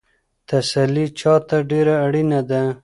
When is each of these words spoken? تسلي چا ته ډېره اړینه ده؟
تسلي 0.47 1.05
چا 1.19 1.33
ته 1.47 1.57
ډېره 1.69 1.95
اړینه 2.05 2.39
ده؟ 2.49 2.61